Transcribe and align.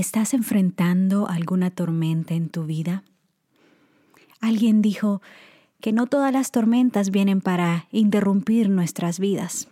¿Estás 0.00 0.32
enfrentando 0.32 1.28
alguna 1.28 1.70
tormenta 1.70 2.32
en 2.32 2.48
tu 2.48 2.64
vida? 2.64 3.04
Alguien 4.40 4.80
dijo 4.80 5.20
que 5.78 5.92
no 5.92 6.06
todas 6.06 6.32
las 6.32 6.52
tormentas 6.52 7.10
vienen 7.10 7.42
para 7.42 7.86
interrumpir 7.92 8.70
nuestras 8.70 9.18
vidas. 9.20 9.68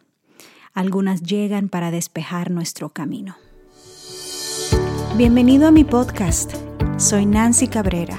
Algunas 0.75 1.23
llegan 1.23 1.71
para 1.71 1.91
despejar 1.91 2.51
nuestro 2.51 2.91
camino. 2.91 3.37
Bienvenido 5.17 5.67
a 5.67 5.71
mi 5.71 5.85
podcast. 5.85 6.53
Soy 6.99 7.25
Nancy 7.25 7.67
Cabrera 7.67 8.19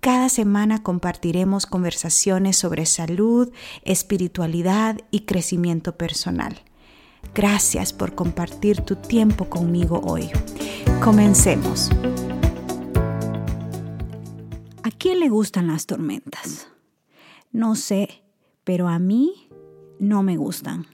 Cada 0.00 0.28
semana 0.28 0.84
compartiremos 0.84 1.66
conversaciones 1.66 2.56
sobre 2.56 2.86
salud, 2.86 3.52
espiritualidad 3.82 4.96
y 5.10 5.20
crecimiento 5.20 5.96
personal. 5.96 6.62
Gracias 7.34 7.92
por 7.92 8.14
compartir 8.14 8.80
tu 8.82 8.94
tiempo 8.94 9.50
conmigo 9.50 10.00
hoy. 10.04 10.30
Comencemos. 11.02 11.90
¿A 14.84 14.90
quién 14.96 15.18
le 15.18 15.28
gustan 15.28 15.66
las 15.66 15.86
tormentas? 15.86 16.68
No 17.50 17.74
sé, 17.74 18.22
pero 18.62 18.86
a 18.86 19.00
mí 19.00 19.48
no 19.98 20.22
me 20.22 20.36
gustan. 20.36 20.86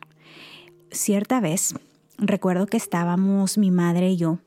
Cierta 0.91 1.41
vez, 1.41 1.75
recuerdo 2.17 2.67
que 2.67 2.79
estábamos 2.79 3.59
mi 3.59 3.71
madre 3.71 4.13
y 4.13 4.17
yo 4.17 4.39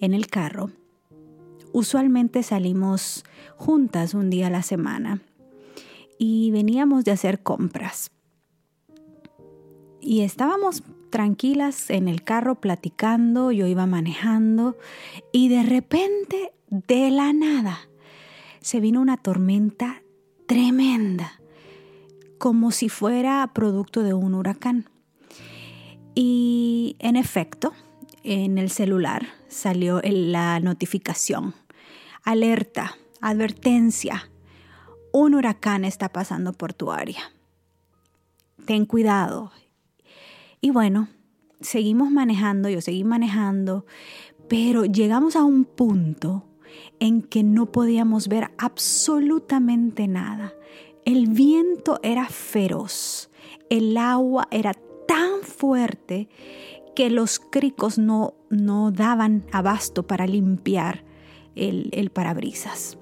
en 0.00 0.12
el 0.12 0.26
carro 0.26 0.70
Usualmente 1.76 2.42
salimos 2.42 3.22
juntas 3.58 4.14
un 4.14 4.30
día 4.30 4.46
a 4.46 4.50
la 4.50 4.62
semana 4.62 5.20
y 6.18 6.50
veníamos 6.50 7.04
de 7.04 7.10
hacer 7.10 7.42
compras. 7.42 8.10
Y 10.00 10.22
estábamos 10.22 10.82
tranquilas 11.10 11.90
en 11.90 12.08
el 12.08 12.22
carro 12.22 12.62
platicando, 12.62 13.52
yo 13.52 13.66
iba 13.66 13.84
manejando 13.84 14.78
y 15.32 15.50
de 15.50 15.64
repente, 15.64 16.54
de 16.70 17.10
la 17.10 17.34
nada, 17.34 17.78
se 18.62 18.80
vino 18.80 19.02
una 19.02 19.18
tormenta 19.18 20.02
tremenda, 20.46 21.42
como 22.38 22.70
si 22.70 22.88
fuera 22.88 23.50
producto 23.52 24.02
de 24.02 24.14
un 24.14 24.32
huracán. 24.34 24.88
Y 26.14 26.96
en 27.00 27.16
efecto, 27.16 27.74
en 28.22 28.56
el 28.56 28.70
celular 28.70 29.26
salió 29.46 30.00
la 30.02 30.58
notificación 30.60 31.52
alerta, 32.26 32.98
advertencia, 33.22 34.28
un 35.12 35.34
huracán 35.34 35.84
está 35.84 36.10
pasando 36.10 36.52
por 36.52 36.74
tu 36.74 36.92
área. 36.92 37.32
Ten 38.66 38.84
cuidado. 38.84 39.52
Y 40.60 40.70
bueno, 40.70 41.08
seguimos 41.60 42.10
manejando, 42.10 42.68
yo 42.68 42.80
seguí 42.80 43.04
manejando, 43.04 43.86
pero 44.48 44.84
llegamos 44.84 45.36
a 45.36 45.44
un 45.44 45.64
punto 45.64 46.44
en 46.98 47.22
que 47.22 47.44
no 47.44 47.66
podíamos 47.66 48.26
ver 48.26 48.50
absolutamente 48.58 50.08
nada. 50.08 50.52
El 51.04 51.28
viento 51.28 52.00
era 52.02 52.28
feroz, 52.28 53.30
el 53.70 53.96
agua 53.96 54.48
era 54.50 54.74
tan 55.06 55.42
fuerte 55.42 56.28
que 56.96 57.08
los 57.08 57.38
cricos 57.38 57.98
no, 57.98 58.34
no 58.50 58.90
daban 58.90 59.44
abasto 59.52 60.08
para 60.08 60.26
limpiar 60.26 61.05
el, 61.56 62.10
parabrisas. 62.10 62.98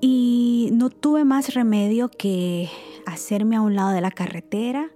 Y 0.00 0.70
no 0.72 0.90
tuve 0.90 1.24
más 1.24 1.54
remedio 1.54 2.08
que 2.08 2.68
hacerme 3.06 3.56
a 3.56 3.62
un 3.62 3.74
lado 3.74 3.90
de 3.90 4.00
la 4.00 4.10
carretera, 4.10 4.90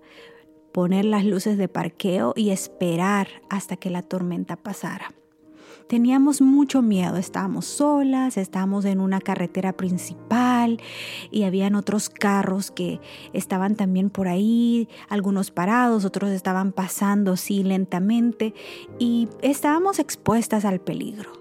poner 0.72 1.04
las 1.04 1.25
luces 1.25 1.59
de 1.59 1.69
parqueo 1.69 2.32
y 2.37 2.50
esperar 2.50 3.28
hasta 3.49 3.76
que 3.76 3.91
la 3.91 4.03
tormenta 4.03 4.56
pasara. 4.56 5.12
Teníamos 5.88 6.41
mucho 6.41 6.82
miedo, 6.82 7.16
estábamos 7.16 7.65
solas, 7.65 8.37
estábamos 8.37 8.84
en 8.84 9.00
una 9.00 9.20
carretera 9.20 9.72
principal 9.72 10.50
y 11.31 11.42
habían 11.44 11.75
otros 11.75 12.08
carros 12.08 12.70
que 12.70 13.00
estaban 13.32 13.76
también 13.76 14.10
por 14.10 14.28
ahí, 14.28 14.88
algunos 15.08 15.50
parados, 15.50 16.04
otros 16.04 16.31
estaban 16.31 16.72
pasando 16.72 17.36
sí 17.36 17.62
lentamente 17.62 18.54
y 18.98 19.28
estábamos 19.42 19.98
expuestas 19.98 20.64
al 20.64 20.81
peligro. 20.81 21.32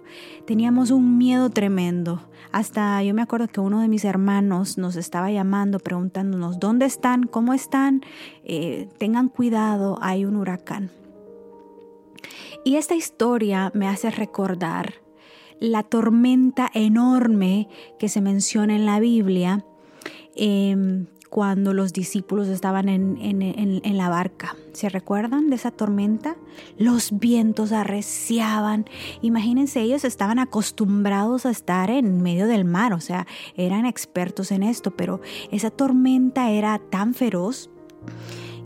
Teníamos 0.45 0.89
un 0.91 1.17
miedo 1.17 1.49
tremendo. 1.49 2.21
Hasta 2.51 3.03
yo 3.03 3.13
me 3.13 3.21
acuerdo 3.21 3.47
que 3.47 3.59
uno 3.59 3.81
de 3.81 3.87
mis 3.87 4.05
hermanos 4.05 4.77
nos 4.79 4.95
estaba 4.95 5.29
llamando 5.29 5.79
preguntándonos, 5.79 6.59
¿dónde 6.59 6.87
están? 6.87 7.25
¿Cómo 7.25 7.53
están? 7.53 8.01
Eh, 8.43 8.89
tengan 8.97 9.29
cuidado, 9.29 9.99
hay 10.01 10.25
un 10.25 10.35
huracán. 10.35 10.91
Y 12.65 12.75
esta 12.77 12.95
historia 12.95 13.71
me 13.75 13.87
hace 13.87 14.09
recordar 14.09 14.95
la 15.59 15.83
tormenta 15.83 16.69
enorme 16.73 17.67
que 17.97 18.09
se 18.09 18.21
menciona 18.21 18.75
en 18.75 18.85
la 18.85 18.99
Biblia 18.99 19.65
em, 20.35 21.07
cuando 21.29 21.73
los 21.73 21.93
discípulos 21.93 22.47
estaban 22.47 22.89
en, 22.89 23.97
la 23.97 24.09
barca. 24.09 24.55
¿Se 24.73 24.89
recuerdan 24.89 25.49
de 25.49 25.57
esa 25.57 25.69
tormenta? 25.69 26.37
Los 26.77 27.19
vientos 27.19 27.71
arreciaban. 27.71 28.85
Imagínense, 29.21 29.81
ellos 29.81 30.05
estaban 30.05 30.39
acostumbrados 30.39 31.45
a 31.45 31.51
estar 31.51 31.91
en 31.91 32.23
medio 32.23 32.47
del 32.47 32.65
mar, 32.65 32.93
o 32.93 32.99
sea, 32.99 33.27
eran 33.55 33.85
expertos 33.85 34.51
en 34.51 34.63
esto, 34.63 34.91
pero 34.91 35.21
esa 35.51 35.69
tormenta 35.69 36.49
era 36.49 36.79
tan 36.89 37.13
feroz 37.13 37.69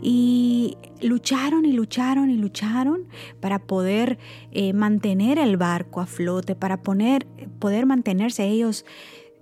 y 0.06 0.76
lucharon 1.00 1.64
y 1.64 1.72
lucharon 1.72 2.30
y 2.30 2.36
lucharon 2.36 3.08
para 3.40 3.58
poder 3.58 4.18
eh, 4.52 4.74
mantener 4.74 5.38
el 5.38 5.56
barco 5.56 6.02
a 6.02 6.06
flote, 6.06 6.54
para 6.54 6.82
poner, 6.82 7.26
poder 7.58 7.86
mantenerse 7.86 8.46
ellos 8.46 8.84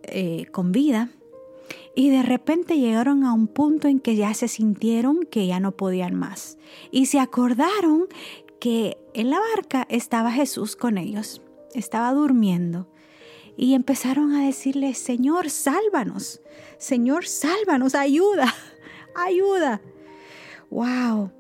eh, 0.05 0.47
con 0.53 0.71
vida. 0.71 1.11
Y 1.97 2.11
de 2.11 2.23
repente 2.23 2.79
llegaron 2.79 3.25
a 3.25 3.33
un 3.33 3.49
punto 3.49 3.89
en 3.89 3.99
que 3.99 4.15
ya 4.15 4.33
se 4.35 4.47
sintieron 4.47 5.25
que 5.29 5.49
ya 5.49 5.59
no 5.59 5.73
podían 5.73 6.15
más. 6.15 6.59
Y 6.93 7.07
se 7.07 7.19
acordaron 7.19 8.07
que 8.61 8.97
en 9.15 9.31
la 9.31 9.41
barca 9.41 9.85
estaba 9.91 10.31
Jesús 10.31 10.77
con 10.77 10.97
ellos, 10.97 11.43
estaba 11.75 12.13
durmiendo. 12.13 12.89
Y 13.57 13.75
empezaron 13.75 14.33
a 14.33 14.47
decirle, 14.47 14.95
Señor, 14.95 15.51
sálvanos, 15.51 16.41
Señor, 16.79 17.27
sálvanos, 17.27 17.97
ayuda, 17.97 18.55
ayuda 19.17 19.83
wow, 20.73 21.31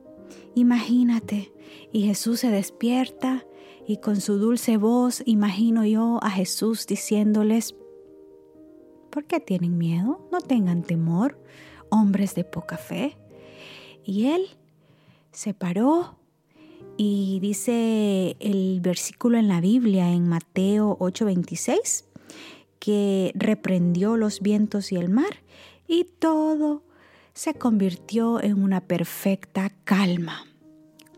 imagínate. 0.54 1.52
Y 1.90 2.02
Jesús 2.02 2.40
se 2.40 2.50
despierta 2.50 3.44
y 3.86 3.96
con 3.96 4.20
su 4.20 4.38
dulce 4.38 4.76
voz 4.76 5.22
imagino 5.26 5.84
yo 5.84 6.18
a 6.22 6.30
Jesús 6.30 6.86
diciéndoles, 6.86 7.74
¿por 9.10 9.24
qué 9.24 9.40
tienen 9.40 9.78
miedo? 9.78 10.28
No 10.30 10.40
tengan 10.40 10.82
temor, 10.82 11.38
hombres 11.88 12.34
de 12.34 12.44
poca 12.44 12.76
fe. 12.76 13.16
Y 14.04 14.26
él 14.26 14.46
se 15.32 15.54
paró 15.54 16.18
y 16.96 17.38
dice 17.40 18.36
el 18.38 18.80
versículo 18.80 19.38
en 19.38 19.48
la 19.48 19.60
Biblia 19.60 20.12
en 20.12 20.28
Mateo 20.28 20.96
8:26 21.00 22.04
que 22.78 23.32
reprendió 23.34 24.16
los 24.16 24.40
vientos 24.40 24.92
y 24.92 24.96
el 24.96 25.08
mar 25.08 25.42
y 25.86 26.04
todo 26.04 26.82
se 27.34 27.54
convirtió 27.54 28.42
en 28.42 28.62
una 28.62 28.80
perfecta 28.80 29.70
calma. 29.84 30.46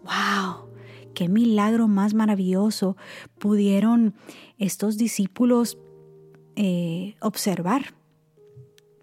¡Wow! 0.03 0.69
¡Qué 1.15 1.29
milagro 1.29 1.89
más 1.89 2.15
maravilloso 2.15 2.97
pudieron 3.39 4.15
estos 4.59 4.97
discípulos 4.97 5.79
eh, 6.57 7.17
observar! 7.21 7.95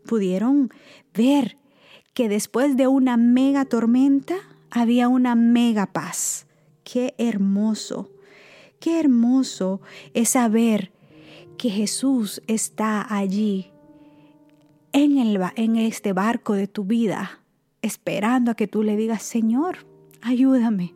Pudieron 0.05 0.69
ver 1.13 1.57
que 2.13 2.27
después 2.27 2.75
de 2.75 2.87
una 2.87 3.17
mega 3.17 3.65
tormenta 3.65 4.35
había 4.69 5.07
una 5.07 5.35
mega 5.35 5.93
paz. 5.93 6.47
¡Qué 6.83 7.13
hermoso! 7.17 8.11
¡Qué 8.79 8.99
hermoso 8.99 9.81
es 10.13 10.29
saber 10.29 10.91
que 11.57 11.69
Jesús 11.69 12.41
está 12.47 13.05
allí 13.15 13.71
en, 14.93 15.17
el, 15.17 15.39
en 15.55 15.75
este 15.75 16.13
barco 16.13 16.53
de 16.53 16.67
tu 16.67 16.85
vida, 16.85 17.39
esperando 17.81 18.51
a 18.51 18.55
que 18.55 18.67
tú 18.67 18.83
le 18.83 18.95
digas, 18.95 19.23
Señor, 19.23 19.85
ayúdame, 20.21 20.93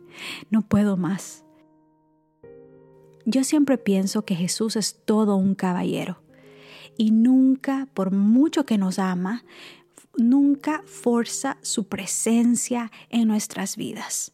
no 0.50 0.62
puedo 0.62 0.96
más. 0.96 1.44
Yo 3.24 3.42
siempre 3.42 3.76
pienso 3.76 4.24
que 4.24 4.36
Jesús 4.36 4.76
es 4.76 5.02
todo 5.04 5.36
un 5.36 5.54
caballero 5.54 6.22
y 6.96 7.10
nunca, 7.10 7.88
por 7.92 8.12
mucho 8.12 8.64
que 8.64 8.78
nos 8.78 8.98
ama, 8.98 9.44
nunca 10.16 10.82
forza 10.86 11.58
su 11.62 11.88
presencia 11.88 12.90
en 13.10 13.28
nuestras 13.28 13.76
vidas. 13.76 14.32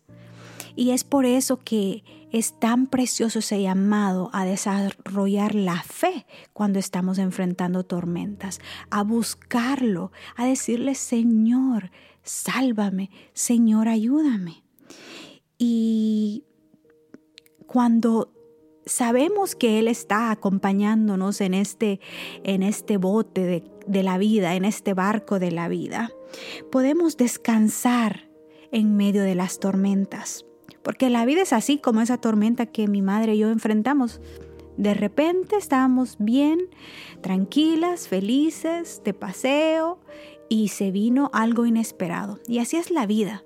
Y 0.76 0.90
es 0.90 1.04
por 1.04 1.24
eso 1.24 1.58
que 1.58 2.04
es 2.32 2.58
tan 2.58 2.86
precioso 2.86 3.40
ese 3.40 3.60
llamado 3.60 4.30
a 4.32 4.44
desarrollar 4.44 5.54
la 5.54 5.82
fe 5.82 6.26
cuando 6.52 6.78
estamos 6.78 7.18
enfrentando 7.18 7.84
tormentas, 7.84 8.58
a 8.90 9.02
buscarlo, 9.02 10.12
a 10.34 10.46
decirle, 10.46 10.94
Señor, 10.94 11.90
sálvame, 12.22 13.10
Señor, 13.34 13.88
ayúdame. 13.88 14.64
Y 15.58 16.44
cuando 17.66 18.32
sabemos 18.86 19.54
que 19.54 19.78
Él 19.78 19.86
está 19.86 20.30
acompañándonos 20.30 21.40
en 21.42 21.52
este, 21.52 22.00
en 22.44 22.62
este 22.62 22.96
bote 22.96 23.42
de, 23.44 23.64
de 23.86 24.02
la 24.02 24.16
vida, 24.16 24.54
en 24.54 24.64
este 24.64 24.94
barco 24.94 25.38
de 25.38 25.50
la 25.50 25.68
vida, 25.68 26.10
podemos 26.70 27.18
descansar 27.18 28.30
en 28.72 28.96
medio 28.96 29.22
de 29.22 29.34
las 29.34 29.58
tormentas. 29.58 30.46
Porque 30.82 31.10
la 31.10 31.24
vida 31.24 31.42
es 31.42 31.52
así 31.52 31.78
como 31.78 32.00
esa 32.00 32.18
tormenta 32.18 32.66
que 32.66 32.88
mi 32.88 33.02
madre 33.02 33.34
y 33.34 33.38
yo 33.38 33.50
enfrentamos. 33.50 34.20
De 34.76 34.94
repente 34.94 35.56
estábamos 35.56 36.16
bien, 36.18 36.68
tranquilas, 37.20 38.08
felices, 38.08 39.02
de 39.04 39.14
paseo, 39.14 39.98
y 40.48 40.68
se 40.68 40.90
vino 40.90 41.30
algo 41.32 41.66
inesperado. 41.66 42.38
Y 42.46 42.58
así 42.58 42.76
es 42.76 42.90
la 42.90 43.06
vida. 43.06 43.44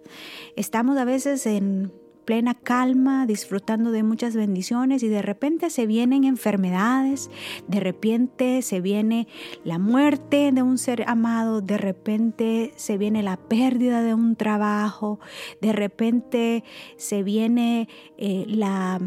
Estamos 0.57 0.97
a 0.99 1.05
veces 1.05 1.47
en 1.47 1.93
plena 2.27 2.55
calma, 2.55 3.25
disfrutando 3.25 3.93
de 3.93 4.03
muchas 4.03 4.37
bendiciones 4.37 5.03
y 5.03 5.09
de 5.09 5.23
repente 5.23 5.71
se 5.71 5.87
vienen 5.87 6.25
enfermedades, 6.25 7.31
de 7.69 7.81
repente 7.81 8.61
se 8.61 8.83
viene 8.83 9.29
la 9.65 9.79
muerte 9.79 10.51
de 10.53 10.63
un 10.63 10.77
ser 10.77 11.05
amado, 11.09 11.63
de 11.63 11.79
repente 11.79 12.73
se 12.77 12.99
viene 12.99 13.23
la 13.23 13.39
pérdida 13.39 14.03
de 14.03 14.13
un 14.13 14.37
trabajo, 14.37 15.21
de 15.63 15.73
repente 15.73 16.65
se 16.97 17.23
viene 17.23 17.89
eh, 18.19 18.45
la 18.49 19.01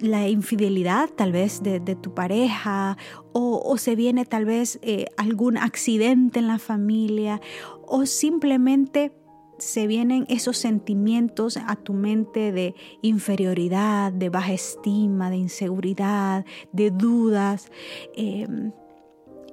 la 0.00 0.28
infidelidad 0.28 1.08
tal 1.08 1.32
vez 1.32 1.62
de, 1.62 1.80
tu 1.80 2.12
pareja 2.12 2.98
o, 3.32 3.78
se 3.78 3.96
viene 3.96 4.26
tal 4.26 4.44
vez 4.44 4.78
eh, 4.82 5.06
algún 5.16 5.56
accidente 5.56 6.40
en 6.40 6.46
la 6.46 6.58
familia 6.58 7.40
o 7.86 8.04
simplemente 8.04 9.12
se 9.60 9.86
vienen 9.86 10.26
esos 10.28 10.56
sentimientos 10.56 11.56
a 11.56 11.76
tu 11.76 11.92
mente 11.92 12.52
de 12.52 12.74
inferioridad, 13.02 14.12
de 14.12 14.28
baja 14.28 14.52
estima, 14.52 15.30
de 15.30 15.36
inseguridad, 15.36 16.44
de 16.72 16.90
dudas. 16.90 17.70
Em, 18.16 18.72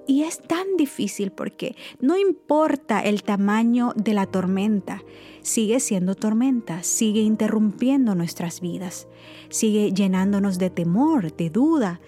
y 0.07 0.24
es 0.24 0.39
tan 0.39 0.77
difícil 0.77 1.31
porque 1.31 1.75
no 2.00 2.18
importa 2.18 3.01
el 3.01 3.24
tamaño 3.24 3.92
de 3.95 4.13
la 4.13 4.25
tormenta, 4.25 5.04
sigue 5.42 5.81
siendo 5.81 6.15
tormenta, 6.15 6.81
sigue 6.83 7.21
interrumpiendo 7.21 8.15
nuestras 8.15 8.62
vidas, 8.62 9.07
sigue 9.50 9.92
llenándonos 9.92 10.57
de 10.57 10.69
temor, 10.69 11.36
de 11.36 11.50
duda. 11.50 12.00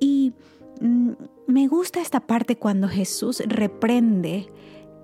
Y 0.00 0.32
mm, 0.80 1.10
me 1.46 1.68
gusta 1.68 2.00
esta 2.00 2.20
parte 2.20 2.56
cuando 2.56 2.88
Jesús 2.88 3.42
reprende 3.46 4.50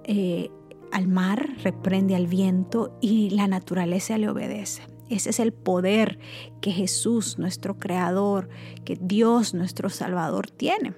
eh, 0.04 0.50
al 0.92 1.08
mar, 1.08 1.56
reprende 1.62 2.14
al 2.14 2.26
viento 2.26 2.96
y 3.00 3.30
la 3.30 3.46
naturaleza 3.46 4.18
le 4.18 4.28
obedece. 4.28 4.82
Ese 5.08 5.30
es 5.30 5.40
el 5.40 5.52
poder 5.52 6.18
que 6.60 6.70
Jesús, 6.70 7.38
nuestro 7.38 7.78
Creador, 7.78 8.48
que 8.84 8.96
Dios, 9.00 9.54
nuestro 9.54 9.90
Salvador, 9.90 10.50
tiene. 10.50 10.94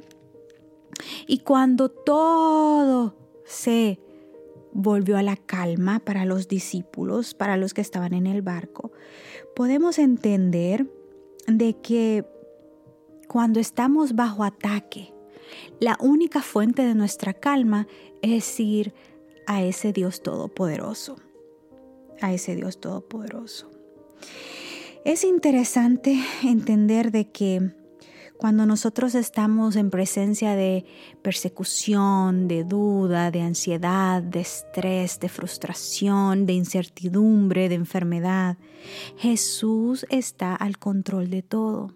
Y 1.26 1.38
cuando 1.38 1.88
todo 1.88 3.16
se 3.46 3.98
volvió 4.72 5.16
a 5.16 5.22
la 5.22 5.36
calma 5.36 6.00
para 6.00 6.24
los 6.24 6.48
discípulos, 6.48 7.34
para 7.34 7.56
los 7.56 7.74
que 7.74 7.80
estaban 7.80 8.12
en 8.12 8.26
el 8.26 8.42
barco, 8.42 8.92
podemos 9.56 9.98
entender 9.98 10.86
de 11.46 11.74
que 11.80 12.24
cuando 13.28 13.60
estamos 13.60 14.14
bajo 14.14 14.44
ataque, 14.44 15.12
la 15.80 15.96
única 16.00 16.42
fuente 16.42 16.82
de 16.84 16.94
nuestra 16.94 17.32
calma 17.32 17.86
es 18.20 18.60
ir 18.60 18.94
a 19.46 19.62
ese 19.62 19.92
Dios 19.92 20.22
todopoderoso, 20.22 21.16
a 22.20 22.32
ese 22.32 22.54
Dios 22.54 22.80
todopoderoso. 22.80 23.70
Es 25.04 25.24
interesante 25.24 26.16
entender 26.44 27.10
de 27.10 27.30
que 27.30 27.72
cuando 28.42 28.66
nosotros 28.66 29.14
estamos 29.14 29.76
en 29.76 29.90
presencia 29.90 30.56
de 30.56 30.84
persecución, 31.22 32.48
de 32.48 32.64
duda, 32.64 33.30
de 33.30 33.40
ansiedad, 33.40 34.20
de 34.20 34.40
estrés, 34.40 35.20
de 35.20 35.28
frustración, 35.28 36.44
de 36.44 36.54
incertidumbre, 36.54 37.68
de 37.68 37.76
enfermedad, 37.76 38.56
Jesús 39.16 40.06
está 40.08 40.56
al 40.56 40.78
control 40.78 41.30
de 41.30 41.42
todo. 41.42 41.94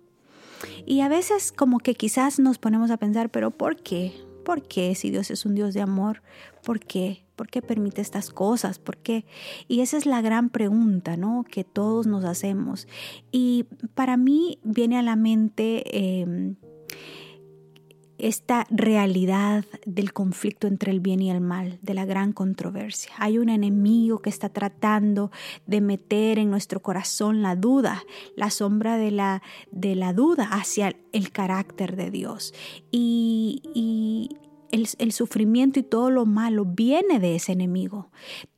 Y 0.85 1.01
a 1.01 1.09
veces 1.09 1.51
como 1.51 1.81
que 1.81 1.95
quizás 1.95 2.39
nos 2.39 2.59
ponemos 2.59 2.93
a 2.93 2.97
pensar, 2.97 3.29
pero 3.31 3.51
¿por 3.51 3.77
qué? 3.77 4.13
¿Por 4.47 4.63
qué 4.63 4.95
si 4.95 5.11
Dios 5.11 5.33
es 5.33 5.45
un 5.45 5.57
Dios 5.57 5.75
de 5.75 5.81
amor? 5.81 6.23
¿Por 6.63 6.79
qué? 6.79 7.25
¿Por 7.35 7.49
qué 7.49 7.63
permite 7.63 8.01
estas 8.01 8.31
cosas? 8.31 8.79
¿Por 8.79 8.97
qué? 8.97 9.25
Y 9.67 9.81
esa 9.81 9.97
es 9.97 10.07
la 10.07 10.23
gran 10.23 10.51
pregunta, 10.51 11.17
¿no? 11.17 11.45
Que 11.51 11.65
todos 11.65 12.07
nos 12.07 12.25
hacemos. 12.25 12.87
Y 13.33 13.65
para 13.97 14.17
mí 14.17 14.61
viene 14.63 14.99
a 14.99 15.03
la 15.03 15.17
mente 15.17 15.83
em, 16.21 16.55
esta 18.19 18.67
realidad 18.71 19.65
del 19.85 20.13
conflicto 20.13 20.67
entre 20.67 20.93
el 20.93 21.01
bien 21.01 21.21
y 21.21 21.31
el 21.31 21.41
mal, 21.41 21.79
de 21.83 21.95
la 21.95 22.05
gran 22.05 22.33
controversia. 22.33 23.13
Hay 23.19 23.39
un 23.39 23.49
enemigo 23.49 24.21
que 24.21 24.31
está 24.31 24.49
tratando 24.49 25.31
de 25.67 25.81
meter 25.81 26.39
en 26.39 26.51
nuestro 26.51 26.81
corazón 26.81 27.43
la 27.43 27.57
duda, 27.57 28.05
la 28.37 28.51
sombra 28.51 28.97
de 28.97 29.11
la, 29.11 29.43
de 29.71 29.95
la 29.95 30.13
duda 30.13 30.49
hacia 30.51 30.97
el 31.13 31.31
carácter 31.31 31.97
de 31.97 32.11
Dios. 32.11 32.55
Y, 32.91 33.63
y 33.75 34.37
el, 34.71 34.89
el, 34.99 35.13
sufrimiento 35.13 35.79
y 35.81 35.83
todo 35.83 36.11
lo 36.11 36.27
malo 36.27 36.65
viene 36.65 37.19
de 37.19 37.37
ese 37.37 37.53
enemigo. 37.53 38.11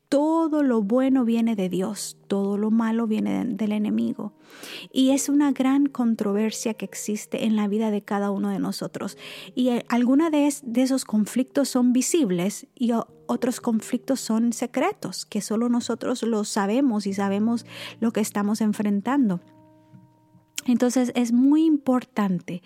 Todo 0.09 0.63
lo 0.63 0.83
bueno 0.83 1.27
viene 1.27 1.55
de 1.55 1.69
Dios, 1.69 2.17
todo 2.29 2.57
lo 2.57 2.71
malo 2.71 3.07
viene 3.07 3.45
del 3.45 3.73
enemigo. 3.73 4.33
Y 4.91 5.11
es 5.11 5.29
una 5.29 5.53
gran 5.53 5.87
controversia 5.87 6.73
que 6.73 6.87
existe 6.87 7.45
en 7.45 7.57
la 7.57 7.69
vida 7.69 7.91
de 7.91 8.01
cada 8.01 8.31
uno 8.31 8.49
de 8.49 8.59
nosotros. 8.59 9.19
Y 9.55 9.69
eh, 9.69 9.85
algunos 9.91 10.31
de, 10.31 10.51
de 10.63 10.83
esos 10.83 11.05
conflictos 11.05 11.69
son 11.69 11.93
visibles 11.93 12.69
y 12.75 12.93
otros 13.27 13.61
conflictos 13.61 14.21
son 14.21 14.55
secretos, 14.55 15.27
que 15.27 15.43
solo 15.43 15.69
nosotros 15.69 16.23
lo 16.23 16.45
sabemos 16.45 17.07
y 17.07 17.13
sabemos 17.13 17.67
lo 18.01 18.11
que 18.11 18.21
estamos 18.21 18.63
enfrentando. 18.63 19.41
Entonces 20.69 21.13
es 21.15 21.33
muy 21.33 21.65
importante 21.65 22.63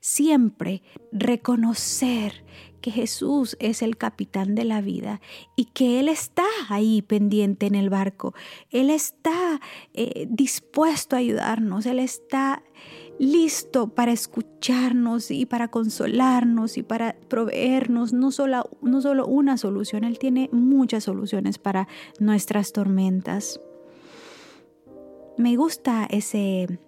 siempre 0.00 0.82
reconocer 1.12 2.44
que 2.80 2.90
Jesús 2.90 3.56
es 3.58 3.82
el 3.82 3.96
capitán 3.96 4.54
de 4.54 4.64
la 4.64 4.80
vida 4.80 5.20
y 5.56 5.66
que 5.66 5.98
Él 5.98 6.08
está 6.08 6.44
ahí 6.68 7.02
pendiente 7.02 7.66
en 7.66 7.74
el 7.74 7.90
barco. 7.90 8.34
Él 8.70 8.90
está 8.90 9.60
eh, 9.94 10.26
dispuesto 10.30 11.16
a 11.16 11.20
ayudarnos. 11.20 11.86
Él 11.86 11.98
está 11.98 12.62
listo 13.18 13.88
para 13.88 14.12
escucharnos 14.12 15.30
y 15.30 15.46
para 15.46 15.68
consolarnos 15.68 16.76
y 16.76 16.82
para 16.82 17.16
proveernos 17.28 18.12
no 18.12 18.30
solo, 18.30 18.68
no 18.82 19.00
solo 19.00 19.26
una 19.26 19.56
solución, 19.56 20.04
Él 20.04 20.18
tiene 20.18 20.48
muchas 20.52 21.04
soluciones 21.04 21.58
para 21.58 21.88
nuestras 22.20 22.72
tormentas. 22.72 23.60
Me 25.38 25.56
gusta 25.56 26.06
ese 26.08 26.78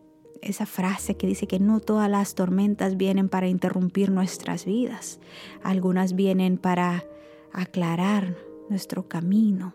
esa 0.42 0.66
frase 0.66 1.16
que 1.16 1.26
dice 1.26 1.46
que 1.46 1.58
no 1.58 1.80
todas 1.80 2.10
las 2.10 2.34
tormentas 2.34 2.96
vienen 2.96 3.28
para 3.28 3.48
interrumpir 3.48 4.10
nuestras 4.10 4.64
vidas, 4.64 5.20
algunas 5.62 6.14
vienen 6.14 6.58
para 6.58 7.04
aclarar 7.52 8.36
nuestro 8.68 9.08
camino. 9.08 9.74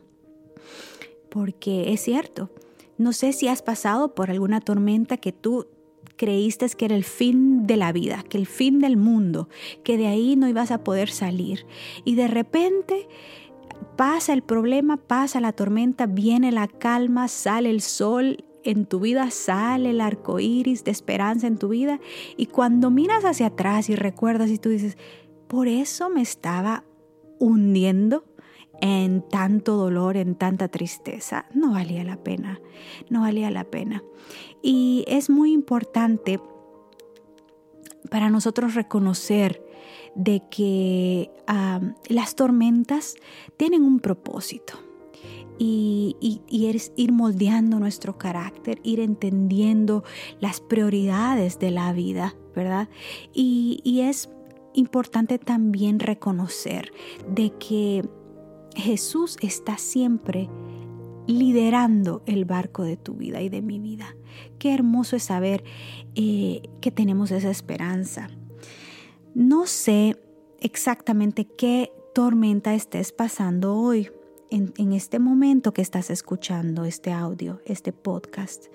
Porque 1.29 1.93
es 1.93 2.01
cierto, 2.01 2.49
no 2.97 3.13
sé 3.13 3.33
si 3.33 3.47
has 3.47 3.61
pasado 3.61 4.13
por 4.13 4.29
alguna 4.29 4.61
tormenta 4.61 5.17
que 5.17 5.31
tú 5.31 5.67
creíste 6.15 6.67
que 6.69 6.85
era 6.85 6.95
el 6.95 7.03
fin 7.03 7.65
de 7.65 7.77
la 7.77 7.91
vida, 7.91 8.23
que 8.29 8.37
el 8.37 8.45
fin 8.45 8.79
del 8.79 8.97
mundo, 8.97 9.49
que 9.83 9.97
de 9.97 10.07
ahí 10.07 10.35
no 10.35 10.47
ibas 10.47 10.71
a 10.71 10.83
poder 10.83 11.09
salir. 11.09 11.65
Y 12.05 12.15
de 12.15 12.27
repente 12.27 13.07
pasa 13.95 14.33
el 14.33 14.43
problema, 14.43 14.97
pasa 14.97 15.41
la 15.41 15.53
tormenta, 15.53 16.05
viene 16.05 16.51
la 16.51 16.67
calma, 16.67 17.27
sale 17.27 17.69
el 17.69 17.81
sol 17.81 18.45
en 18.63 18.85
tu 18.85 18.99
vida 18.99 19.29
sale 19.31 19.91
el 19.91 20.01
arco 20.01 20.39
iris 20.39 20.83
de 20.83 20.91
esperanza 20.91 21.47
en 21.47 21.57
tu 21.57 21.69
vida. 21.69 21.99
Y 22.37 22.47
cuando 22.47 22.89
miras 22.89 23.25
hacia 23.25 23.47
atrás 23.47 23.89
y 23.89 23.95
recuerdas 23.95 24.49
y 24.49 24.57
tú 24.57 24.69
dices, 24.69 24.97
por 25.47 25.67
eso 25.67 26.09
me 26.09 26.21
estaba 26.21 26.83
hundiendo 27.39 28.25
en 28.81 29.21
tanto 29.21 29.75
dolor, 29.75 30.17
en 30.17 30.35
tanta 30.35 30.67
tristeza, 30.67 31.45
no 31.53 31.71
valía 31.73 32.03
la 32.03 32.17
pena, 32.17 32.59
no 33.09 33.21
valía 33.21 33.51
la 33.51 33.63
pena. 33.63 34.03
Y 34.61 35.05
es 35.07 35.29
muy 35.29 35.53
importante 35.53 36.39
para 38.09 38.29
nosotros 38.29 38.75
reconocer 38.75 39.63
de 40.15 40.41
que 40.49 41.31
las 42.09 42.35
tormentas 42.35 43.15
tienen 43.57 43.83
un 43.83 43.99
propósito. 43.99 44.73
Y, 45.59 46.15
es 46.51 46.91
ir 46.95 47.11
moldeando 47.11 47.79
nuestro 47.79 48.17
carácter, 48.17 48.79
ir 48.83 48.99
entendiendo 48.99 50.03
las 50.39 50.59
prioridades 50.59 51.59
de 51.59 51.71
la 51.71 51.93
vida, 51.93 52.35
¿verdad? 52.55 52.89
Y, 53.33 53.79
y 53.83 54.01
es 54.01 54.29
importante 54.73 55.37
también 55.37 55.99
reconocer 55.99 56.91
de 57.29 57.51
que 57.59 58.03
Jesús 58.75 59.37
está 59.41 59.77
siempre 59.77 60.49
liderando 61.27 62.21
el 62.25 62.45
barco 62.45 62.83
de 62.83 62.97
tu 62.97 63.13
vida 63.13 63.41
y 63.41 63.49
de 63.49 63.61
mi 63.61 63.79
vida. 63.79 64.15
Qué 64.59 64.73
hermoso 64.73 65.15
es 65.15 65.23
saber 65.23 65.63
eh, 66.15 66.61
que 66.81 66.91
tenemos 66.91 67.31
esa 67.31 67.49
esperanza. 67.49 68.29
No 69.33 69.65
sé 69.65 70.17
exactamente 70.59 71.45
qué 71.45 71.91
tormenta 72.13 72.73
estés 72.73 73.11
pasando 73.11 73.75
hoy. 73.75 74.09
En, 74.53 74.93
este 74.93 75.17
momento 75.17 75.73
que 75.73 75.81
estás 75.81 76.11
escuchando 76.11 76.85
este 76.85 77.11
audio, 77.11 77.59
este 77.65 77.91
podcast. 77.91 78.67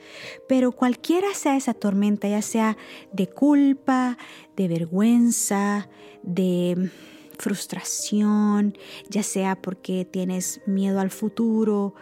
Pero 0.48 0.72
cualquiera 0.72 1.32
sea 1.34 1.56
esa 1.56 1.72
tormenta, 1.72 2.28
ya 2.28 2.42
sea 2.42 2.76
de 3.12 3.28
culpa, 3.28 4.18
de 4.56 4.66
vergüenza, 4.66 5.88
de 6.24 6.90
frustración, 7.38 8.76
ya 9.08 9.22
sea 9.22 9.62
porque 9.62 10.04
tienes 10.04 10.60
miedo 10.66 10.98
al 10.98 11.10
futuro, 11.10 11.94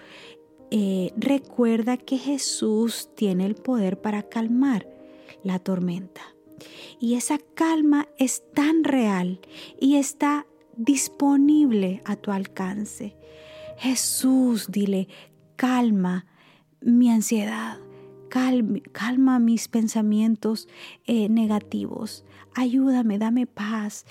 eh, 0.70 1.12
recuerda 1.18 1.98
que 1.98 2.16
Jesús 2.16 3.10
tiene 3.14 3.44
el 3.44 3.56
poder 3.56 4.00
para 4.00 4.22
calmar 4.22 4.88
la 5.42 5.58
tormenta. 5.58 6.22
Y 6.98 7.16
esa 7.16 7.36
calma 7.52 8.08
es 8.16 8.42
tan 8.54 8.84
real 8.84 9.38
y 9.78 9.96
está 9.96 10.46
disponible 10.78 12.00
a 12.06 12.16
tu 12.16 12.30
alcance. 12.30 13.16
Jesús, 13.76 14.66
dile, 14.68 15.08
calma 15.56 16.26
mi 16.80 17.10
ansiedad, 17.10 17.78
calma, 18.28 19.38
mis 19.38 19.68
pensamientos 19.68 20.68
eh, 21.06 21.28
negativos, 21.28 22.24
ayúdame, 22.54 23.18
dame 23.18 23.46
paz. 23.46 24.04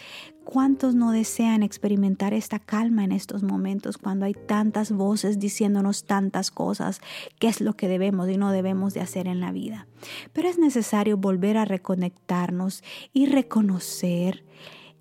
¿Cuántos 0.43 0.93
no 0.93 1.11
desean 1.11 1.63
experimentar 1.63 2.33
esta 2.33 2.59
calma 2.59 3.03
en 3.03 3.11
estos 3.11 3.43
momentos 3.43 3.97
cuando 3.97 4.25
hay 4.25 4.33
tantas 4.33 4.91
voces 4.91 5.39
diciéndonos 5.39 6.05
tantas 6.05 6.51
cosas, 6.51 7.01
qué 7.39 7.47
es 7.47 7.61
lo 7.61 7.73
que 7.73 7.87
debemos 7.87 8.29
y 8.29 8.37
no 8.37 8.51
debemos 8.51 8.93
de 8.93 9.01
hacer 9.01 9.27
en 9.27 9.39
la 9.39 9.51
vida? 9.51 9.87
Pero 10.33 10.47
es 10.47 10.59
necesario 10.59 11.17
volver 11.17 11.57
a 11.57 11.65
reconectarnos 11.65 12.83
y 13.11 13.25
reconocer 13.25 14.43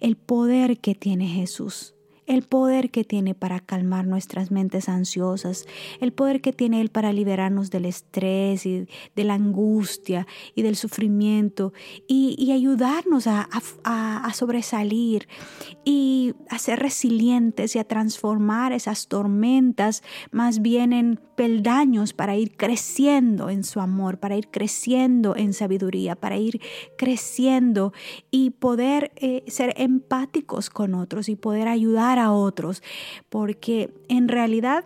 el 0.00 0.16
poder 0.16 0.78
que 0.78 0.94
tiene 0.94 1.26
Jesús 1.28 1.93
el 2.26 2.42
poder 2.42 2.90
que 2.90 3.04
tiene 3.04 3.34
para 3.34 3.60
calmar 3.60 4.06
nuestras 4.06 4.50
mentes 4.50 4.88
ansiosas, 4.88 5.66
el 6.00 6.12
poder 6.12 6.40
que 6.40 6.52
tiene 6.52 6.80
Él 6.80 6.90
para 6.90 7.12
liberarnos 7.12 7.70
del 7.70 7.84
estrés 7.84 8.66
y 8.66 8.88
de 9.14 9.24
la 9.24 9.34
angustia 9.34 10.26
y 10.54 10.62
del 10.62 10.76
sufrimiento 10.76 11.72
y, 12.06 12.52
ayudarnos 12.54 13.26
a, 13.26 13.48
sobresalir 14.32 15.26
y 15.84 16.34
a 16.48 16.58
ser 16.58 16.78
resilientes 16.78 17.74
y 17.74 17.78
a 17.80 17.84
transformar 17.84 18.72
esas 18.72 19.08
tormentas 19.08 20.02
más 20.30 20.62
bien 20.62 20.92
en 20.92 21.20
peldaños 21.34 22.12
para 22.12 22.36
ir 22.36 22.56
creciendo 22.56 23.50
en 23.50 23.64
su 23.64 23.80
amor, 23.80 24.18
para 24.18 24.36
ir 24.36 24.48
creciendo 24.50 25.34
en 25.36 25.52
sabiduría, 25.52 26.14
para 26.14 26.36
ir 26.36 26.60
creciendo 26.96 27.92
y 28.30 28.50
poder 28.50 29.12
eh, 29.16 29.42
ser 29.48 29.74
empáticos 29.76 30.70
con 30.70 30.94
otros 30.94 31.28
y 31.28 31.36
poder 31.36 31.68
ayudar 31.68 32.13
a 32.18 32.32
otros, 32.32 32.82
porque 33.28 33.90
en 34.08 34.28
realidad 34.28 34.84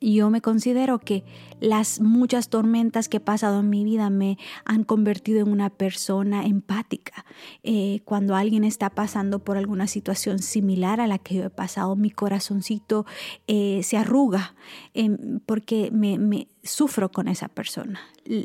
yo 0.00 0.30
me 0.30 0.40
considero 0.40 0.98
que 0.98 1.24
las 1.60 2.00
muchas 2.00 2.48
tormentas 2.48 3.08
que 3.08 3.16
he 3.16 3.20
pasado 3.20 3.60
en 3.60 3.70
mi 3.70 3.84
vida 3.84 4.10
me 4.10 4.38
han 4.64 4.84
convertido 4.84 5.40
en 5.40 5.48
una 5.50 5.70
persona 5.70 6.44
empática. 6.44 7.24
Eh, 7.62 8.00
cuando 8.04 8.36
alguien 8.36 8.64
está 8.64 8.90
pasando 8.90 9.40
por 9.40 9.56
alguna 9.56 9.86
situación 9.86 10.38
similar 10.38 11.00
a 11.00 11.06
la 11.06 11.18
que 11.18 11.36
yo 11.36 11.44
he 11.44 11.50
pasado, 11.50 11.96
mi 11.96 12.10
corazoncito 12.10 13.06
eh, 13.46 13.80
se 13.82 13.96
arruga 13.96 14.54
em, 14.94 15.40
porque 15.46 15.90
me, 15.92 16.48
sufro 16.62 17.10
con 17.10 17.28
esa 17.28 17.48
persona. 17.48 18.00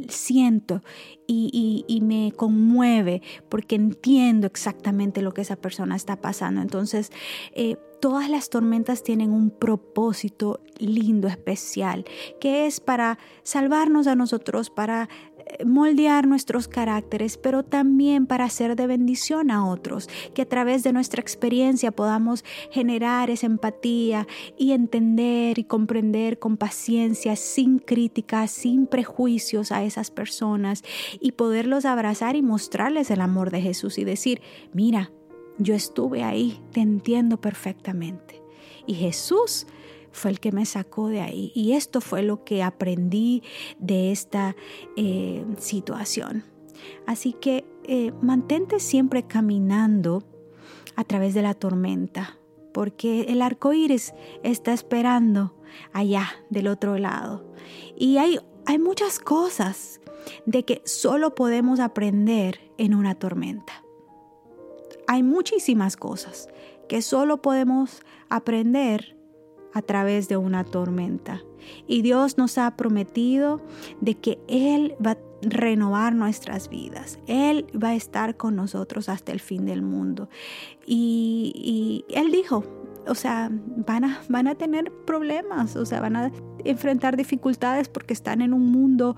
Siento 0.07 0.81
y, 1.27 1.99
me 2.03 2.31
conmueve 2.31 3.21
porque 3.49 3.75
entiendo 3.75 4.47
exactamente 4.47 5.21
lo 5.21 5.33
que 5.33 5.41
esa 5.41 5.57
persona 5.57 5.95
está 5.95 6.15
pasando. 6.15 6.61
Entonces, 6.61 7.11
eh, 7.53 7.75
todas 8.03 8.29
las 8.29 8.49
tormentas 8.49 9.01
tienen 9.01 9.31
un 9.31 9.49
propósito 9.49 10.59
lindo, 10.77 11.29
especial, 11.29 12.03
que 12.41 12.65
es 12.65 12.81
para 12.81 13.17
salvarnos 13.43 14.07
a 14.07 14.15
nosotros, 14.15 14.69
para 14.69 15.07
eh, 15.37 15.63
moldear 15.63 16.27
nuestros 16.27 16.67
caracteres, 16.67 17.37
pero 17.37 17.63
también 17.63 18.25
para 18.27 18.49
ser 18.49 18.75
de 18.75 18.87
bendición 18.87 19.51
a 19.51 19.65
otros, 19.65 20.09
que 20.33 20.41
a 20.41 20.49
través 20.49 20.83
de 20.83 20.91
nuestra 20.91 21.21
experiencia 21.21 21.93
podamos 21.93 22.43
generar 22.71 23.29
esa 23.29 23.45
empatía 23.45 24.27
y 24.57 24.73
entender 24.73 25.57
y 25.57 25.63
comprender 25.63 26.39
con 26.39 26.57
paciencia, 26.57 27.37
sin 27.37 27.79
críticas, 27.79 28.51
sin 28.51 28.85
prejuicios 28.85 29.71
a 29.71 29.81
esas 29.81 30.11
personas 30.11 30.83
y 31.21 31.31
poderlos 31.31 31.85
abrazar 31.85 32.35
y 32.35 32.41
mostrarles 32.41 33.11
el 33.11 33.21
amor 33.21 33.49
de 33.49 33.61
Jesús 33.61 33.97
y 33.97 34.03
decir, 34.03 34.41
mira, 34.73 35.09
yo 35.57 35.75
estuve 35.75 36.23
ahí, 36.23 36.61
te 36.71 36.81
entiendo 36.81 37.39
perfectamente. 37.39 38.41
Y 38.85 38.95
Jesús 38.95 39.67
fue 40.11 40.31
el 40.31 40.39
que 40.39 40.51
me 40.51 40.65
sacó 40.65 41.07
de 41.07 41.21
ahí. 41.21 41.51
Y 41.55 41.73
esto 41.73 42.01
fue 42.01 42.23
lo 42.23 42.43
que 42.43 42.63
aprendí 42.63 43.43
de 43.79 44.11
esta 44.11 44.55
eh, 44.95 45.45
situación. 45.57 46.43
Así 47.05 47.33
que 47.33 47.65
eh, 47.83 48.13
mantente 48.21 48.79
siempre 48.79 49.23
caminando 49.23 50.23
a 50.95 51.03
través 51.03 51.33
de 51.33 51.41
la 51.41 51.53
tormenta, 51.53 52.37
porque 52.71 53.21
el 53.21 53.41
arco 53.41 53.73
iris 53.73 54.13
está 54.43 54.73
esperando 54.73 55.55
allá 55.91 56.27
del 56.49 56.67
otro 56.67 56.97
lado. 56.97 57.51
Y 57.97 58.17
hay, 58.17 58.39
hay 58.65 58.79
muchas 58.79 59.19
cosas 59.19 59.99
de 60.45 60.63
que 60.63 60.81
solo 60.85 61.35
podemos 61.35 61.79
aprender 61.79 62.59
en 62.77 62.93
una 62.93 63.15
tormenta. 63.15 63.72
Hay 65.13 65.21
muchísimas 65.21 65.95
cosas 65.95 66.49
que 66.89 67.03
solo 67.03 67.39
podemos 67.39 68.01
aprender 68.29 69.15
a 69.71 69.83
través 69.83 70.27
de 70.27 70.37
una 70.37 70.63
tormenta. 70.63 71.43
Y 71.85 72.01
Dios 72.01 72.39
nos 72.39 72.57
ha 72.57 72.75
prometido 72.75 73.61
de 74.01 74.15
que 74.15 74.39
Él 74.47 74.95
va 75.05 75.11
a 75.11 75.17
renovar 75.43 76.15
nuestras 76.15 76.67
vidas. 76.67 77.19
Él 77.27 77.67
va 77.79 77.89
a 77.89 77.93
estar 77.93 78.37
con 78.37 78.55
nosotros 78.55 79.07
hasta 79.07 79.31
el 79.31 79.39
fin 79.39 79.67
del 79.67 79.83
mundo. 79.83 80.29
Y, 80.83 82.05
Él 82.09 82.31
dijo, 82.31 82.63
o 83.05 83.13
sea, 83.13 83.51
van 83.51 84.05
a, 84.05 84.19
van 84.29 84.47
a 84.47 84.55
tener 84.55 84.91
problemas, 85.05 85.75
o 85.75 85.85
sea, 85.85 86.01
van 86.01 86.15
a 86.15 86.31
enfrentar 86.63 87.17
dificultades 87.17 87.87
porque 87.87 88.13
están 88.15 88.41
en 88.41 88.51
un 88.51 88.71
mundo 88.71 89.15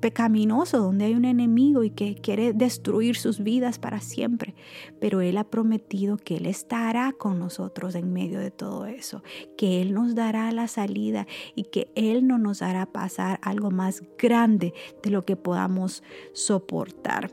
pecaminoso, 0.00 0.78
donde 0.78 1.04
hay 1.04 1.14
un 1.14 1.24
enemigo 1.24 1.84
y 1.84 1.90
que 1.90 2.14
quiere 2.14 2.52
destruir 2.52 3.16
sus 3.16 3.40
vidas 3.40 3.78
para 3.78 4.00
siempre. 4.00 4.54
Pero 5.00 5.20
Él 5.20 5.36
ha 5.38 5.44
prometido 5.44 6.16
que 6.16 6.36
Él 6.36 6.46
estará 6.46 7.12
con 7.12 7.38
nosotros 7.38 7.94
en 7.94 8.12
medio 8.12 8.40
de 8.40 8.50
todo 8.50 8.86
eso, 8.86 9.22
que 9.56 9.80
Él 9.80 9.94
nos 9.94 10.14
dará 10.14 10.50
la 10.52 10.68
salida 10.68 11.26
y 11.54 11.64
que 11.64 11.90
Él 11.94 12.26
no 12.26 12.38
nos 12.38 12.62
hará 12.62 12.86
pasar 12.86 13.38
algo 13.42 13.70
más 13.70 14.02
grande 14.18 14.74
de 15.02 15.10
lo 15.10 15.24
que 15.24 15.36
podamos 15.36 16.02
soportar. 16.32 17.30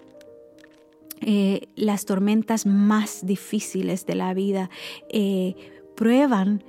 Eh, 1.21 1.67
las 1.75 2.05
tormentas 2.05 2.65
más 2.65 3.25
difíciles 3.25 4.05
de 4.05 4.15
la 4.15 4.33
vida 4.35 4.69
eh, 5.09 5.55
prueban 5.95 6.63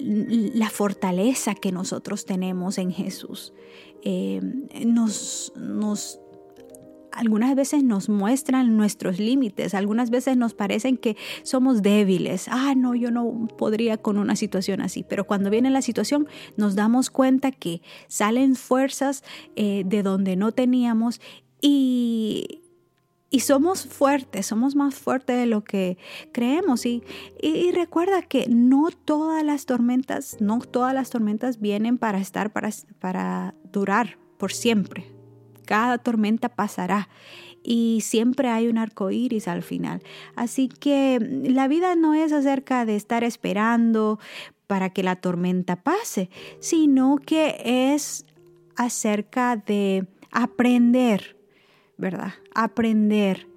la 0.00 0.70
fortaleza 0.70 1.54
que 1.56 1.72
nosotros 1.72 2.24
tenemos 2.24 2.78
en 2.78 2.92
Jesús. 2.92 3.52
Eh, 4.04 4.40
nos, 4.84 5.52
nos 5.56 6.20
algunas 7.18 7.56
veces 7.56 7.82
nos 7.82 8.08
muestran 8.08 8.76
nuestros 8.76 9.18
límites, 9.18 9.74
algunas 9.74 10.10
veces 10.10 10.36
nos 10.36 10.54
parecen 10.54 10.96
que 10.96 11.16
somos 11.42 11.82
débiles. 11.82 12.46
Ah, 12.48 12.74
no, 12.76 12.94
yo 12.94 13.10
no 13.10 13.48
podría 13.58 13.96
con 13.96 14.18
una 14.18 14.36
situación 14.36 14.80
así. 14.80 15.04
Pero 15.08 15.24
cuando 15.24 15.50
viene 15.50 15.70
la 15.70 15.82
situación 15.82 16.28
nos 16.56 16.76
damos 16.76 17.10
cuenta 17.10 17.50
que 17.50 17.82
salen 18.06 18.54
fuerzas 18.54 19.24
eh, 19.56 19.82
de 19.84 20.02
donde 20.04 20.36
no 20.36 20.52
teníamos 20.52 21.20
y, 21.60 22.62
y 23.30 23.40
somos 23.40 23.86
fuertes, 23.86 24.46
somos 24.46 24.74
más 24.74 24.94
fuertes 24.94 25.36
de 25.36 25.46
lo 25.46 25.62
que 25.62 25.98
creemos. 26.32 26.86
Y, 26.86 27.02
y, 27.40 27.72
recuerda 27.72 28.22
que 28.22 28.46
no 28.48 28.88
todas 28.90 29.44
las 29.44 29.66
tormentas, 29.66 30.38
no 30.40 30.60
todas 30.60 30.94
las 30.94 31.10
tormentas 31.10 31.60
vienen 31.60 31.98
para 31.98 32.18
estar, 32.18 32.52
para, 32.52 32.70
para 33.00 33.54
durar 33.70 34.18
por 34.38 34.52
siempre. 34.52 35.12
Cada 35.66 35.98
tormenta 35.98 36.48
pasará 36.48 37.10
y 37.62 38.00
siempre 38.02 38.48
hay 38.48 38.68
un 38.68 38.78
arco 38.78 39.10
iris 39.10 39.46
al 39.46 39.62
final. 39.62 40.02
Así 40.34 40.68
que 40.68 41.18
la 41.20 41.68
vida 41.68 41.96
no 41.96 42.14
es 42.14 42.32
acerca 42.32 42.86
de 42.86 42.96
estar 42.96 43.24
esperando 43.24 44.18
para 44.66 44.90
que 44.90 45.02
la 45.02 45.16
tormenta 45.16 45.76
pase, 45.76 46.30
sino 46.60 47.18
que 47.18 47.92
es 47.92 48.24
acerca 48.76 49.56
de 49.56 50.06
aprender, 50.30 51.37
¿verdad? 51.98 52.34
Aprender 52.54 53.47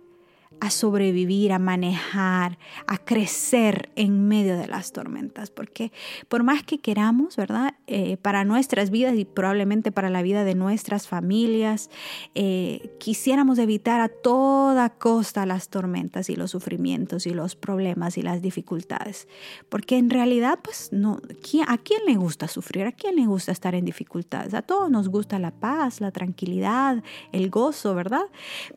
a 0.61 0.69
sobrevivir, 0.69 1.51
a 1.51 1.59
manejar, 1.59 2.59
a 2.85 2.99
crecer 2.99 3.89
en 3.95 4.27
medio 4.27 4.55
de 4.55 4.67
las 4.67 4.93
tormentas. 4.93 5.49
Porque 5.49 5.91
por 6.29 6.43
más 6.43 6.61
que 6.61 6.77
queramos, 6.77 7.35
¿verdad? 7.35 7.73
Eh, 7.87 8.17
para 8.17 8.45
nuestras 8.45 8.91
vidas 8.91 9.15
y 9.17 9.25
probablemente 9.25 9.91
para 9.91 10.11
la 10.11 10.21
vida 10.21 10.43
de 10.43 10.53
nuestras 10.53 11.07
familias, 11.07 11.89
eh, 12.35 12.95
quisiéramos 12.99 13.57
evitar 13.57 14.01
a 14.01 14.07
toda 14.07 14.91
costa 14.91 15.47
las 15.47 15.69
tormentas 15.69 16.29
y 16.29 16.35
los 16.35 16.51
sufrimientos 16.51 17.25
y 17.25 17.31
los 17.33 17.55
problemas 17.55 18.19
y 18.19 18.21
las 18.21 18.43
dificultades. 18.43 19.27
Porque 19.67 19.97
en 19.97 20.11
realidad, 20.11 20.59
pues, 20.63 20.89
no, 20.91 21.21
¿a 21.67 21.77
quién 21.79 22.01
le 22.05 22.15
gusta 22.17 22.47
sufrir? 22.47 22.85
¿A 22.85 22.91
quién 22.91 23.15
le 23.15 23.25
gusta 23.25 23.51
estar 23.51 23.73
en 23.73 23.83
dificultades? 23.83 24.53
A 24.53 24.61
todos 24.61 24.91
nos 24.91 25.09
gusta 25.09 25.39
la 25.39 25.49
paz, 25.49 26.01
la 26.01 26.11
tranquilidad, 26.11 27.03
el 27.31 27.49
gozo, 27.49 27.95
¿verdad? 27.95 28.25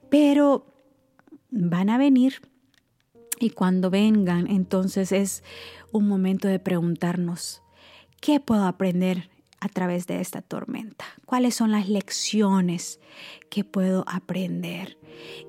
Pero 0.09 0.74
van 1.54 1.88
a 1.88 1.99
venir 1.99 2.40
y 3.38 3.50
cuando 3.50 3.90
vengan, 3.90 4.46
entonces 4.49 5.12
es 5.12 5.42
un 5.92 6.08
momento 6.08 6.49
de 6.49 6.58
preguntarnos, 6.58 7.62
¿qué 8.20 8.40
puedo 8.40 8.64
aprender 8.64 9.30
a 9.61 9.68
través 9.68 10.06
de 10.06 10.20
esta 10.20 10.42
tormenta? 10.42 11.04
¿Cuáles 11.25 11.54
son 11.54 11.70
las 11.70 11.88
lecciones 11.88 13.00
que 13.50 13.64
puedo 13.64 14.04
aprender 14.06 14.99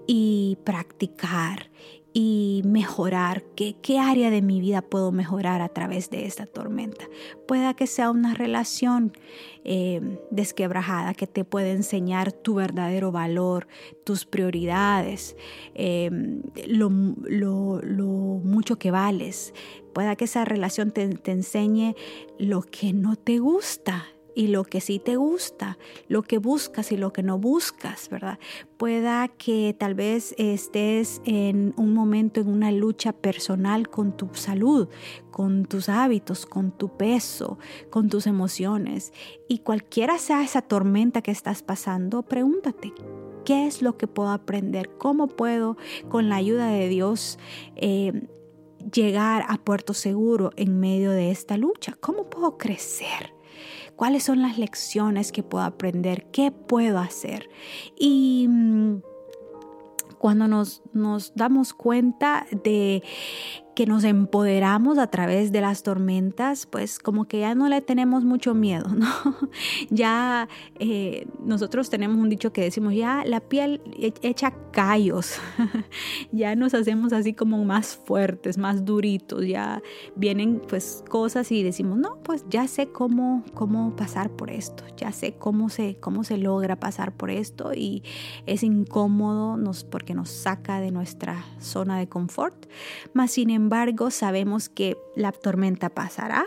y 0.08 0.58
practicar 0.64 1.70
y 2.18 2.62
mejorar, 2.64 3.44
¿Qué, 3.58 3.76
qué 3.82 4.00
área 4.00 4.30
de 4.30 4.42
mi 4.42 4.62
vida 4.62 4.82
puedo 4.82 5.12
mejorar 5.12 5.62
a 5.62 5.68
través 5.68 6.10
de 6.10 6.26
esta 6.26 6.46
tormenta. 6.46 7.10
Pueda 7.46 7.74
que 7.74 7.88
sea 7.88 8.10
una 8.10 8.34
relación 8.34 9.12
eh, 9.66 10.18
desquebrajada 10.32 11.14
que 11.14 11.28
te 11.28 11.44
puede 11.44 11.74
enseñar 11.74 12.32
tu 12.32 12.56
verdadero 12.56 13.12
valor, 13.12 13.68
tus 14.06 14.26
prioridades, 14.26 15.36
eh, 15.74 16.10
lo, 16.68 16.90
mucho 16.90 18.78
que 18.78 18.92
vales. 18.92 19.54
Pueda 19.94 20.16
que 20.16 20.24
esa 20.24 20.46
relación 20.46 20.92
te 20.92 21.32
enseñe 21.32 21.96
lo 22.40 22.62
que 22.62 22.94
no 22.94 23.18
te 23.18 23.40
gusta 23.40 24.06
y 24.36 24.48
lo 24.48 24.66
que 24.66 24.82
sí 24.82 25.00
te 25.00 25.16
gusta, 25.16 25.80
lo 26.10 26.22
que 26.22 26.38
buscas 26.38 26.92
y 26.92 26.98
lo 26.98 27.14
que 27.14 27.24
no 27.24 27.40
buscas, 27.40 28.10
¿verdad? 28.10 28.38
Pueda 28.78 29.30
que 29.30 29.76
tal 29.80 29.96
vez 29.96 30.36
estés 30.38 31.22
en 31.26 31.74
un 31.78 31.94
momento 31.94 32.42
en 32.42 32.50
una 32.50 32.72
lucha 32.72 33.14
personal 33.14 33.90
con 33.90 34.16
tu 34.16 34.30
salud, 34.34 34.90
con 35.32 35.66
tus 35.66 35.88
hábitos, 35.88 36.46
con 36.46 36.72
tu 36.72 36.98
peso, 36.98 37.58
con 37.90 38.10
tus 38.10 38.28
emociones. 38.28 39.14
Y 39.48 39.60
cualquiera 39.60 40.18
sea 40.18 40.44
esa 40.44 40.62
tormenta 40.62 41.22
que 41.22 41.32
estás 41.32 41.64
pasando, 41.64 42.24
pregúntate, 42.24 42.94
¿qué 43.46 43.66
es 43.68 43.82
lo 43.82 43.98
que 43.98 44.08
puedo 44.08 44.30
aprender? 44.30 44.90
¿Cómo 44.98 45.28
puedo, 45.28 45.78
con 46.10 46.28
la 46.28 46.36
ayuda 46.36 46.68
de 46.68 46.90
Dios, 46.90 47.40
eh, 47.78 48.28
llegar 48.92 49.46
a 49.48 49.58
puerto 49.58 49.94
seguro 49.94 50.52
en 50.58 50.80
medio 50.80 51.12
de 51.12 51.32
esta 51.32 51.56
lucha? 51.56 51.96
¿Cómo 52.02 52.30
puedo 52.30 52.58
crecer? 52.58 53.35
Cuáles 53.96 54.24
son 54.24 54.42
las 54.42 54.58
lecciones 54.58 55.32
que 55.32 55.44
puedo 55.44 55.64
aprender, 55.64 56.28
qué 56.32 56.52
puedo 56.52 57.00
hacer. 57.00 57.50
Y 57.98 58.48
mm, 58.50 59.02
cuando 60.18 60.48
nos, 60.48 60.82
nos 60.94 61.34
damos 61.36 61.74
cuenta 61.74 62.46
de 62.52 63.04
que 63.76 63.86
nos 63.86 64.06
empoderamos 64.06 64.98
a 64.98 65.08
través 65.08 65.52
de 65.52 65.60
las 65.60 65.84
tormentas, 65.84 66.66
pues 66.66 66.98
como 66.98 67.26
que 67.26 67.42
ya 67.42 67.56
no 67.56 67.68
le 67.68 67.82
tenemos 67.82 68.24
mucho 68.24 68.54
miedo, 68.56 68.88
¿no? 68.96 69.08
ya 69.90 70.48
eh, 70.80 71.28
nosotros 71.44 71.90
tenemos 71.90 72.18
un 72.18 72.30
dicho 72.30 72.54
que 72.54 72.62
decimos, 72.62 72.94
ya 72.94 73.24
la 73.26 73.42
piel 73.42 73.82
echa 74.22 74.54
callos, 74.72 75.40
ya 76.32 76.56
nos 76.56 76.74
hacemos 76.74 77.12
así 77.12 77.34
como 77.34 77.64
más 77.66 77.98
fuertes, 77.98 78.58
más 78.58 78.86
duritos, 78.86 79.46
ya 79.46 79.82
vienen 80.16 80.62
pues 80.68 81.04
cosas 81.10 81.52
y 81.52 81.62
decimos, 81.62 81.98
no, 81.98 82.18
pues 82.24 82.46
ya 82.50 82.68
sé 82.68 82.88
cómo, 82.88 83.44
cómo 83.54 83.96
pasar 83.98 84.30
por 84.30 84.52
esto, 84.52 84.86
ya 84.96 85.12
sé 85.12 85.34
cómo 85.34 85.68
se, 85.70 85.98
cómo 85.98 86.24
se 86.24 86.38
logra 86.38 86.78
pasar 86.78 87.12
por 87.12 87.30
esto 87.30 87.74
y 87.74 88.04
es 88.46 88.64
incómodo 88.64 89.58
nos, 89.58 89.84
porque 89.84 90.14
nos 90.14 90.30
saca 90.30 90.80
de 90.80 90.92
nuestra 90.92 91.44
zona 91.60 92.00
de 92.00 92.08
confort, 92.08 92.68
más 93.14 93.32
sin 93.32 93.50
embargo, 93.50 93.65
embargo, 93.66 94.12
sabemos 94.12 94.70
que 94.70 94.96
la 95.16 95.32
tormenta 95.32 95.90
pasará, 95.90 96.46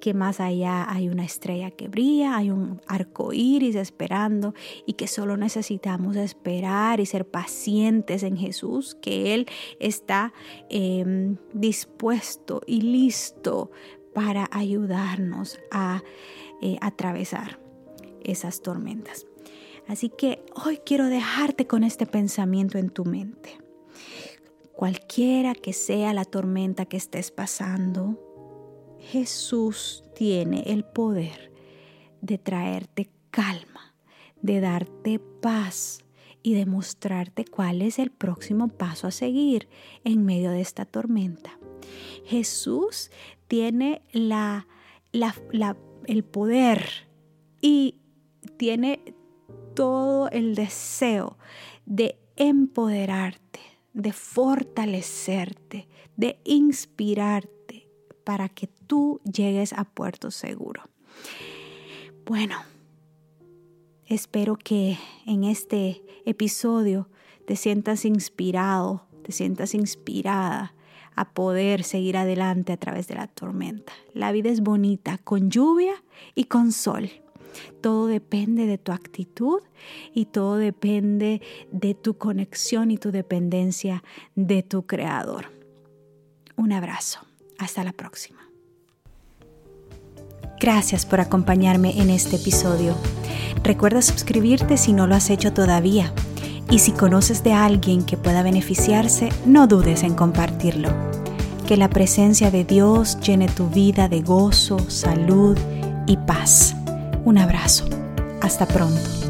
que 0.00 0.14
más 0.14 0.40
allá 0.40 0.90
hay 0.90 1.08
una 1.08 1.24
estrella 1.24 1.70
que 1.70 1.88
brilla, 1.88 2.36
hay 2.36 2.50
un 2.50 2.80
arco 2.86 3.32
iris 3.32 3.74
esperando 3.74 4.54
y 4.86 4.94
que 4.94 5.06
solo 5.06 5.36
necesitamos 5.36 6.16
esperar 6.16 7.00
y 7.00 7.06
ser 7.06 7.26
pacientes 7.26 8.22
en 8.22 8.36
Jesús, 8.36 8.96
que 9.02 9.34
Él 9.34 9.46
está 9.78 10.32
em, 10.70 11.36
dispuesto 11.52 12.62
y 12.66 12.80
listo 12.80 13.70
para 14.14 14.48
ayudarnos 14.50 15.58
a 15.70 16.02
eh, 16.62 16.78
atravesar 16.80 17.58
esas 18.22 18.62
tormentas. 18.62 19.26
Así 19.86 20.08
que 20.08 20.44
hoy 20.64 20.78
quiero 20.84 21.06
dejarte 21.06 21.66
con 21.66 21.84
este 21.84 22.06
pensamiento 22.06 22.78
en 22.78 22.90
tu 22.90 23.04
mente. 23.04 23.67
Cualquiera 24.78 25.56
que 25.56 25.72
sea 25.72 26.14
la 26.14 26.24
tormenta 26.24 26.84
que 26.84 26.96
estés 26.96 27.32
pasando, 27.32 28.16
Jesús 29.00 30.04
tiene 30.14 30.62
el 30.66 30.84
poder 30.84 31.50
de 32.20 32.38
traerte 32.38 33.10
calma, 33.32 33.96
de 34.40 34.60
darte 34.60 35.18
paz 35.18 36.04
y 36.44 36.54
de 36.54 36.64
mostrarte 36.64 37.44
cuál 37.44 37.82
es 37.82 37.98
el 37.98 38.12
próximo 38.12 38.68
paso 38.68 39.08
a 39.08 39.10
seguir 39.10 39.68
en 40.04 40.24
medio 40.24 40.52
de 40.52 40.60
esta 40.60 40.84
tormenta. 40.84 41.58
Jesús 42.24 43.10
tiene 43.48 44.02
la, 44.12 44.68
el 46.06 46.22
poder 46.22 47.08
y 47.60 47.96
tiene 48.58 49.12
todo 49.74 50.30
el 50.30 50.54
deseo 50.54 51.36
de 51.84 52.16
empoderarte 52.36 53.77
de 53.98 54.12
fortalecerte, 54.12 55.88
de 56.16 56.38
inspirarte 56.44 57.88
para 58.22 58.48
que 58.48 58.68
tú 58.68 59.20
llegues 59.24 59.72
a 59.72 59.84
puerto 59.84 60.30
seguro. 60.30 60.84
Bueno, 62.24 62.56
espero 64.06 64.56
que 64.56 64.96
en 65.26 65.42
este 65.42 66.04
episodio 66.24 67.08
te 67.44 67.56
sientas 67.56 68.04
inspirado, 68.04 69.04
te 69.24 69.32
sientas 69.32 69.74
inspirada 69.74 70.74
a 71.16 71.32
poder 71.32 71.82
seguir 71.82 72.16
adelante 72.16 72.72
a 72.72 72.76
través 72.76 73.08
de 73.08 73.16
la 73.16 73.26
tormenta. 73.26 73.92
La 74.14 74.30
vida 74.30 74.48
es 74.50 74.60
bonita 74.60 75.18
con 75.18 75.50
lluvia 75.50 76.04
y 76.36 76.44
con 76.44 76.70
sol. 76.70 77.10
Todo 77.80 78.06
depende 78.06 78.66
de 78.66 78.78
tu 78.78 78.92
actitud 78.92 79.60
y 80.14 80.26
todo 80.26 80.56
depende 80.56 81.40
de 81.70 81.94
tu 81.94 82.18
conexión 82.18 82.90
y 82.90 82.98
tu 82.98 83.10
dependencia 83.10 84.02
de 84.34 84.62
tu 84.62 84.86
creador. 84.86 85.46
Un 86.56 86.72
abrazo. 86.72 87.20
Hasta 87.58 87.82
la 87.82 87.92
próxima. 87.92 88.38
Gracias 90.60 91.06
por 91.06 91.20
acompañarme 91.20 92.00
en 92.00 92.10
este 92.10 92.36
episodio. 92.36 92.96
Recuerda 93.62 94.02
suscribirte 94.02 94.76
si 94.76 94.92
no 94.92 95.06
lo 95.06 95.14
has 95.14 95.30
hecho 95.30 95.52
todavía. 95.52 96.12
Y 96.70 96.80
si 96.80 96.92
conoces 96.92 97.42
de 97.44 97.52
alguien 97.52 98.04
que 98.04 98.16
pueda 98.16 98.42
beneficiarse, 98.42 99.30
no 99.46 99.66
dudes 99.66 100.02
en 100.02 100.14
compartirlo. 100.14 100.90
Que 101.66 101.76
la 101.76 101.88
presencia 101.88 102.50
de 102.50 102.64
Dios 102.64 103.18
llene 103.20 103.48
tu 103.48 103.68
vida 103.68 104.08
de 104.08 104.20
gozo, 104.20 104.78
salud 104.90 105.56
y 106.06 106.16
paz. 106.16 106.74
Un 107.24 107.38
abrazo. 107.38 107.84
Hasta 108.40 108.66
pronto. 108.66 109.27